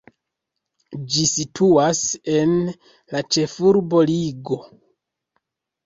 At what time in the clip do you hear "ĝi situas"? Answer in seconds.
1.15-2.01